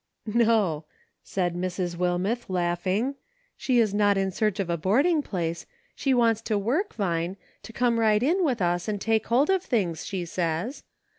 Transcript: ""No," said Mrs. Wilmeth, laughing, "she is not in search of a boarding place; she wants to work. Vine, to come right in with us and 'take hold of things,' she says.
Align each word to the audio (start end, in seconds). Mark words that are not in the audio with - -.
""No," 0.25 0.85
said 1.21 1.53
Mrs. 1.53 1.95
Wilmeth, 1.95 2.49
laughing, 2.49 3.13
"she 3.55 3.77
is 3.77 3.93
not 3.93 4.17
in 4.17 4.31
search 4.31 4.59
of 4.59 4.67
a 4.67 4.75
boarding 4.75 5.21
place; 5.21 5.67
she 5.93 6.11
wants 6.11 6.41
to 6.41 6.57
work. 6.57 6.95
Vine, 6.95 7.37
to 7.61 7.71
come 7.71 7.99
right 7.99 8.23
in 8.23 8.43
with 8.43 8.63
us 8.63 8.87
and 8.87 8.99
'take 8.99 9.27
hold 9.27 9.51
of 9.51 9.61
things,' 9.61 10.03
she 10.03 10.25
says. 10.25 10.81